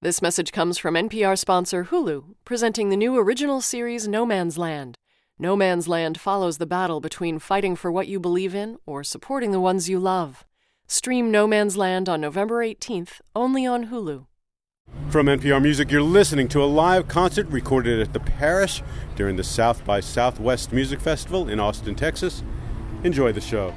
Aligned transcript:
This 0.00 0.22
message 0.22 0.52
comes 0.52 0.78
from 0.78 0.94
NPR 0.94 1.36
sponsor 1.36 1.86
Hulu, 1.86 2.36
presenting 2.44 2.88
the 2.88 2.96
new 2.96 3.18
original 3.18 3.60
series 3.60 4.06
No 4.06 4.24
Man's 4.24 4.56
Land. 4.56 4.96
No 5.40 5.56
Man's 5.56 5.88
Land 5.88 6.20
follows 6.20 6.58
the 6.58 6.66
battle 6.66 7.00
between 7.00 7.40
fighting 7.40 7.74
for 7.74 7.90
what 7.90 8.06
you 8.06 8.20
believe 8.20 8.54
in 8.54 8.78
or 8.86 9.02
supporting 9.02 9.50
the 9.50 9.58
ones 9.58 9.88
you 9.88 9.98
love. 9.98 10.46
Stream 10.86 11.32
No 11.32 11.48
Man's 11.48 11.76
Land 11.76 12.08
on 12.08 12.20
November 12.20 12.64
18th, 12.64 13.20
only 13.34 13.66
on 13.66 13.86
Hulu. 13.88 14.26
From 15.08 15.26
NPR 15.26 15.60
Music, 15.60 15.90
you're 15.90 16.00
listening 16.00 16.46
to 16.50 16.62
a 16.62 16.64
live 16.64 17.08
concert 17.08 17.48
recorded 17.48 17.98
at 17.98 18.12
the 18.12 18.20
Parish 18.20 18.84
during 19.16 19.34
the 19.34 19.42
South 19.42 19.84
by 19.84 19.98
Southwest 19.98 20.72
Music 20.72 21.00
Festival 21.00 21.48
in 21.48 21.58
Austin, 21.58 21.96
Texas. 21.96 22.44
Enjoy 23.02 23.32
the 23.32 23.40
show. 23.40 23.74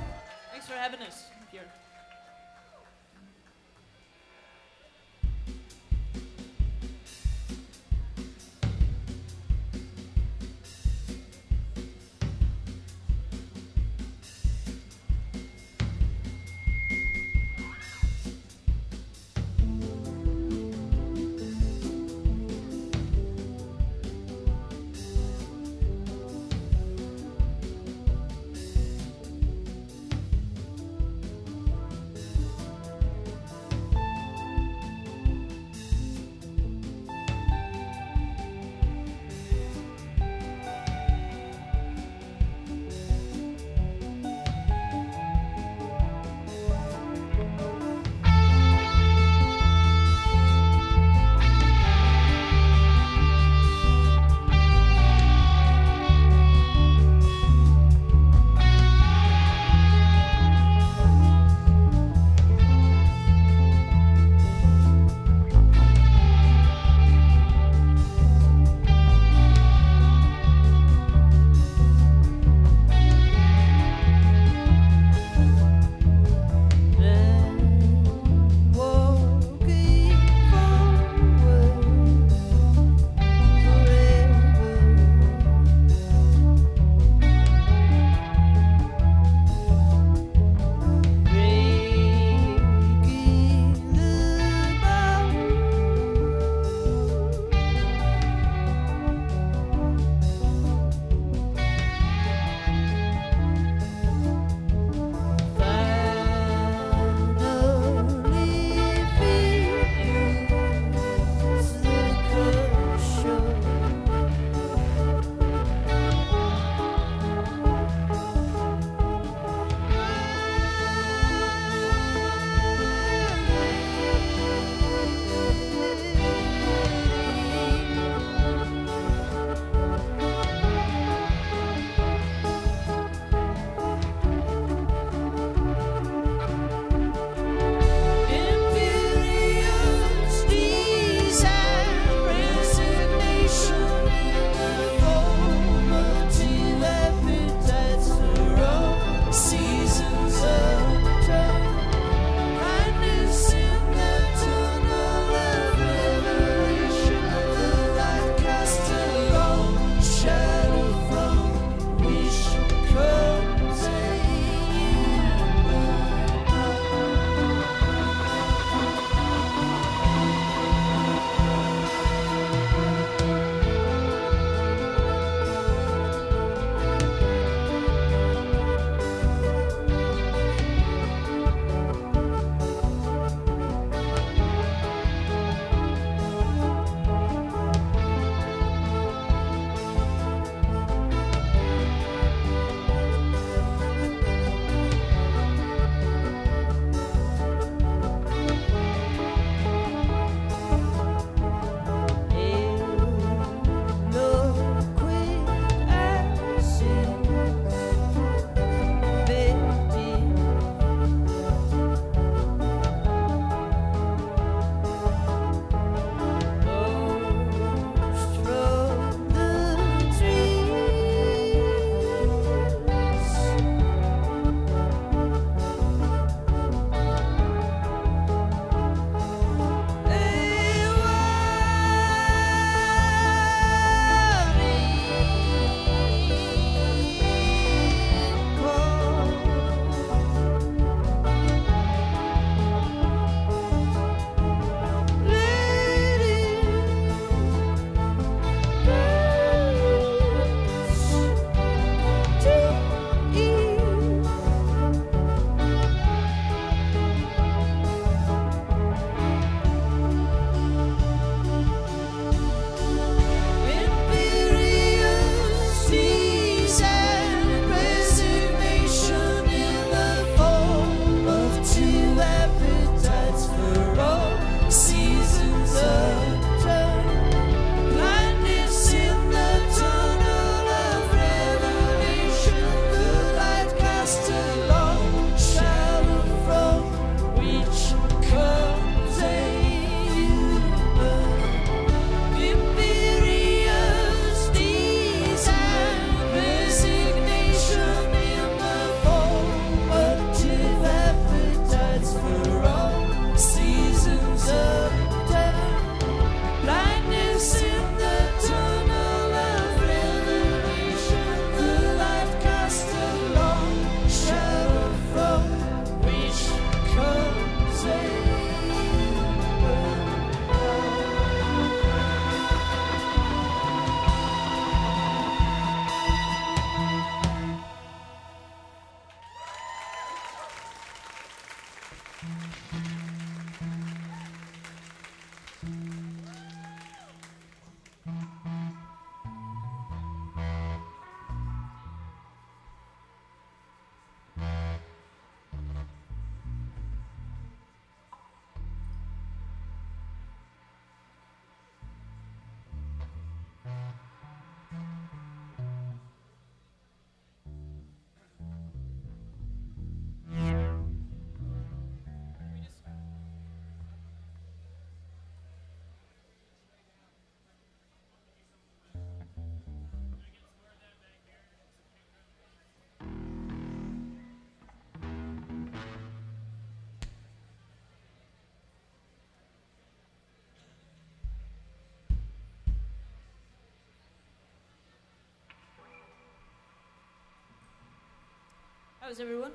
How's 389.11 389.19
everyone? 389.19 389.51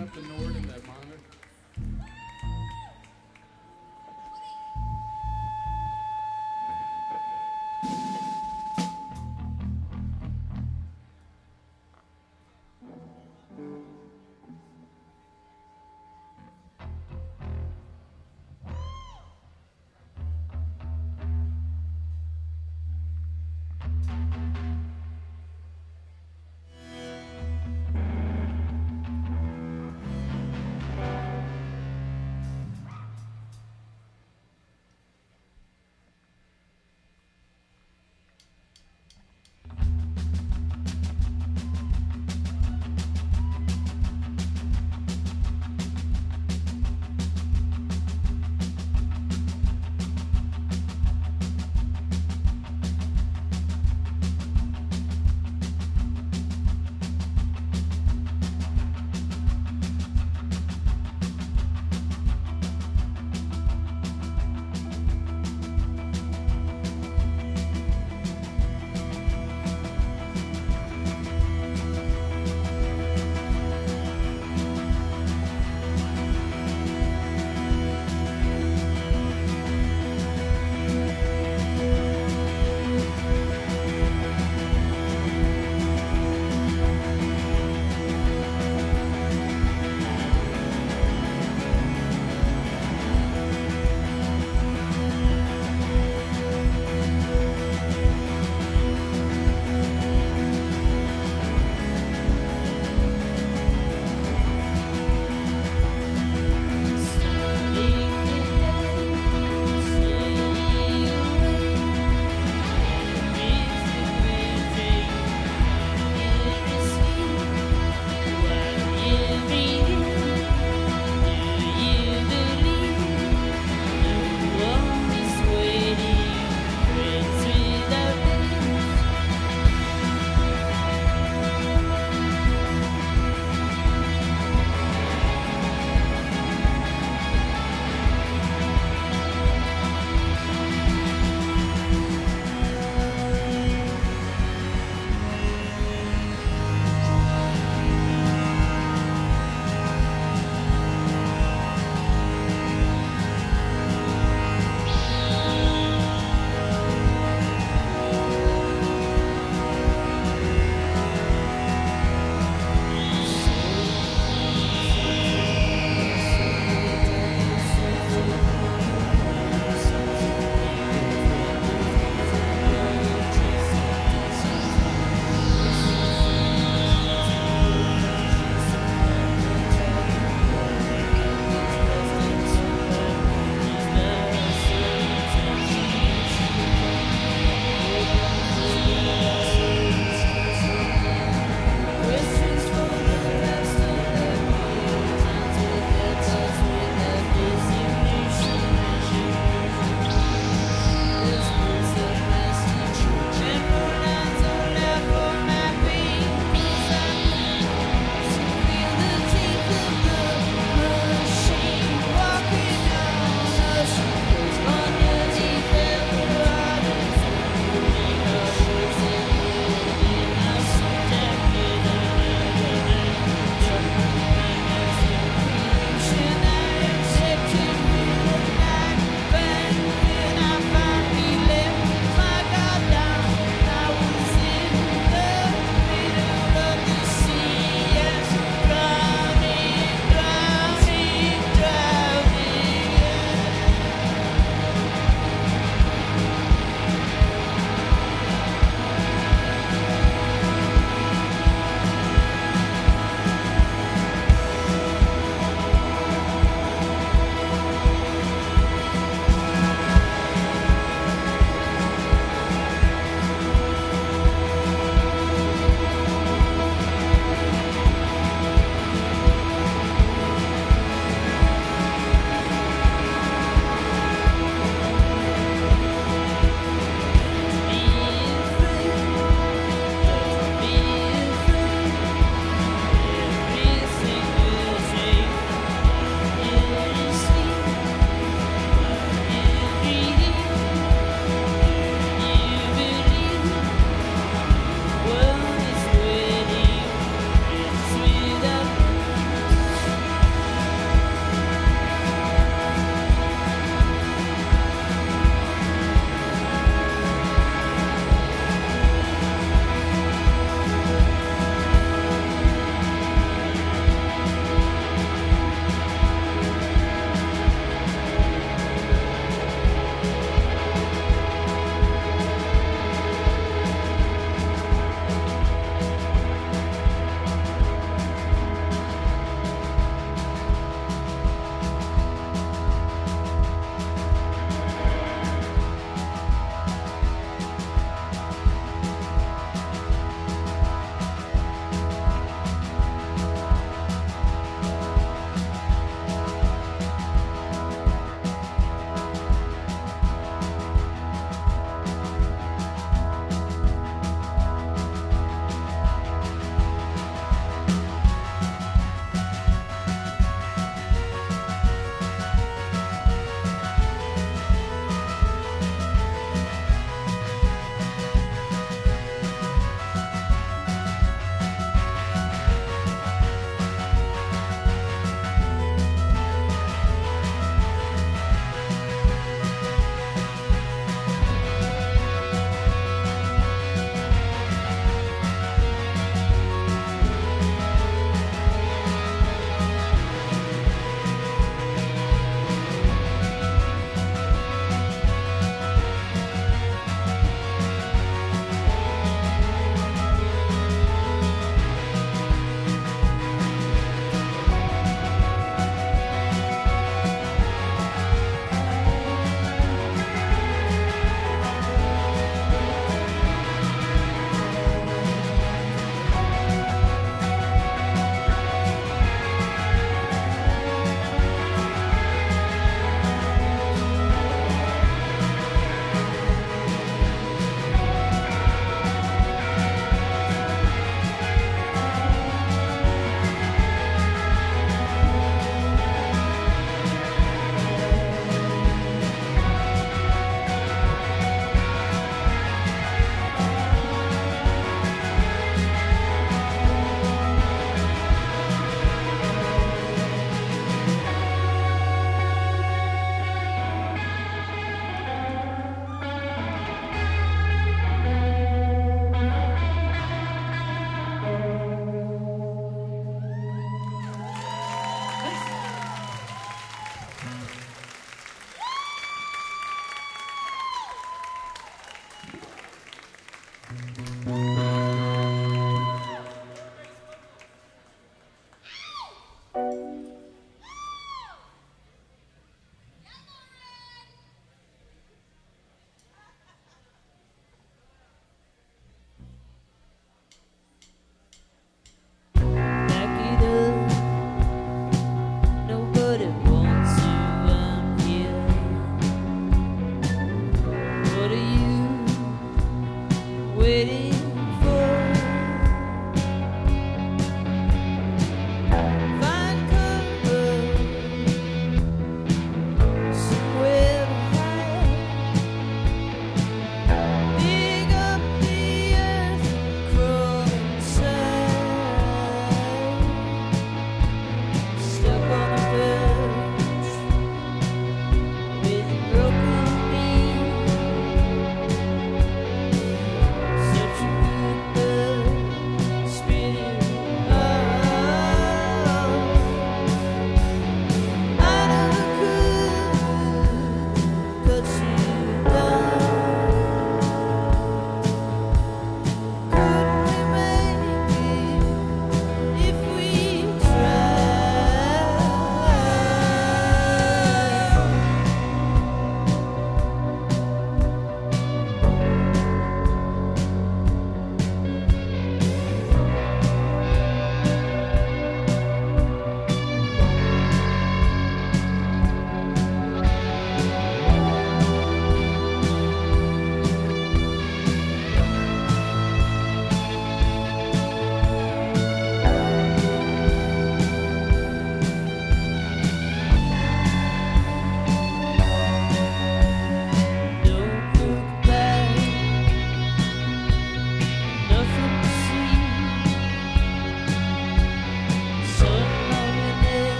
up 0.00 0.12
the 0.14 0.20
north. 0.22 0.55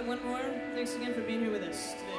Next, 0.00 0.08
one 0.08 0.32
more. 0.32 0.40
Thanks 0.74 0.94
again 0.94 1.12
for 1.12 1.20
being 1.20 1.40
here 1.40 1.50
with 1.50 1.62
us 1.62 1.92
today. 1.92 2.09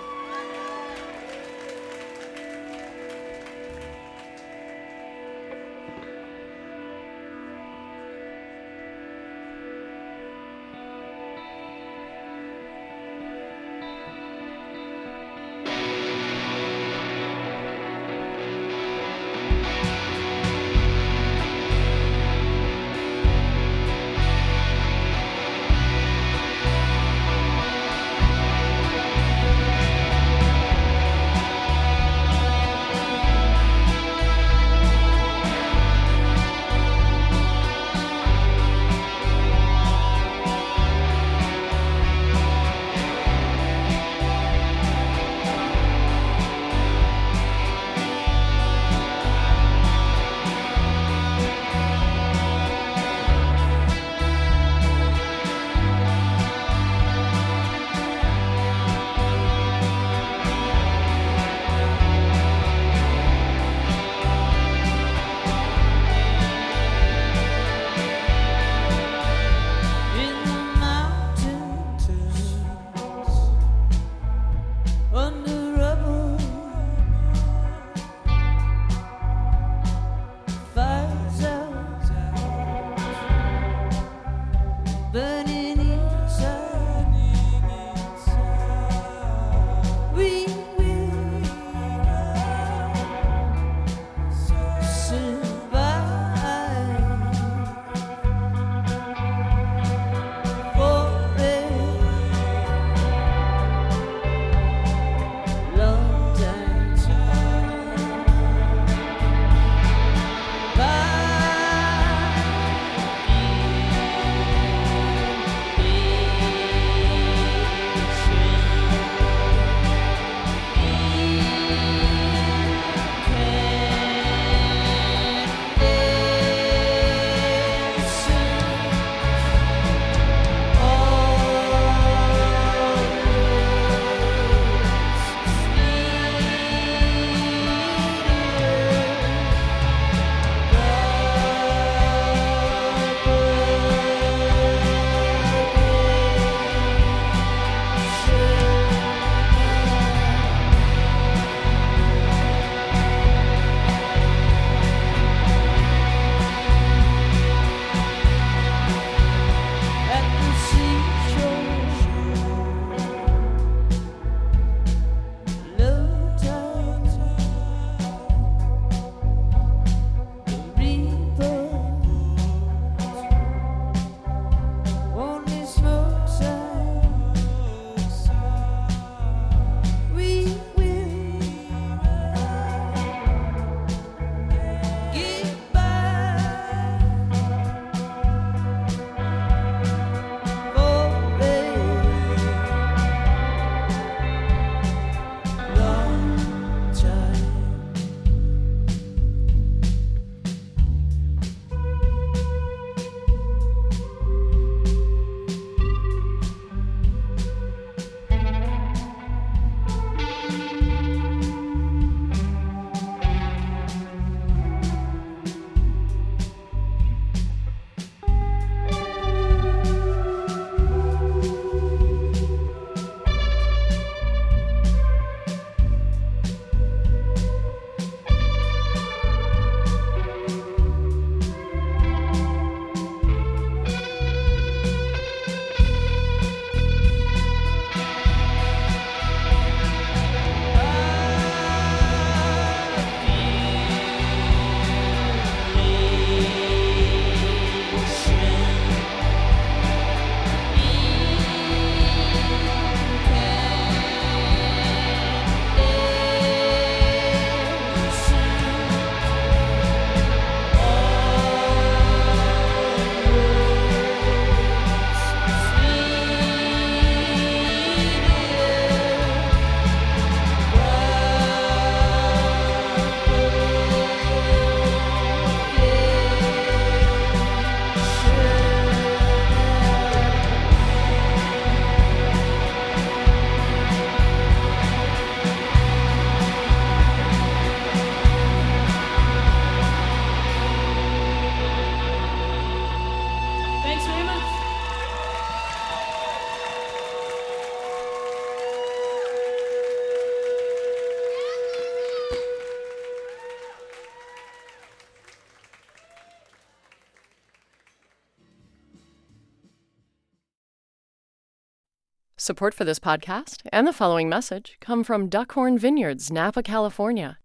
Support 312.42 312.74
for 312.74 312.86
this 312.86 312.98
podcast 312.98 313.62
and 313.72 313.86
the 313.86 313.94
following 313.94 314.28
message 314.28 314.78
come 314.82 315.04
from 315.04 315.30
Duckhorn 315.30 315.78
Vineyards, 315.78 316.32
Napa, 316.32 316.64
California. 316.64 317.38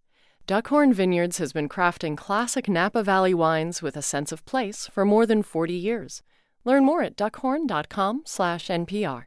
Duckhorn 0.48 0.94
Vineyards 0.94 1.37
has 1.37 1.52
been 1.52 1.68
crafting 1.68 2.16
classic 2.16 2.66
Napa 2.66 3.02
Valley 3.02 3.35
wines 3.35 3.82
with 3.82 3.94
a 3.94 4.00
sense 4.00 4.32
of 4.32 4.46
place 4.46 4.87
for 4.87 5.04
more 5.04 5.26
than 5.26 5.42
40 5.42 5.74
years. 5.74 6.22
Learn 6.64 6.87
more 6.87 7.02
at 7.02 7.14
duckhorn.com/npr. 7.14 9.24